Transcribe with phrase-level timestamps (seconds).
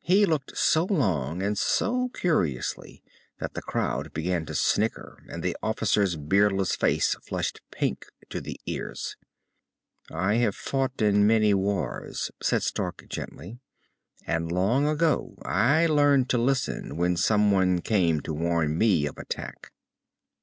[0.00, 3.02] He looked so long and so curiously
[3.38, 8.58] that the crowd began to snicker and the officer's beardless face flushed pink to the
[8.64, 9.18] ears.
[10.10, 13.58] "I have fought in many wars," said Stark gently.
[14.26, 19.70] "And long ago I learned to listen, when someone came to warn me of attack."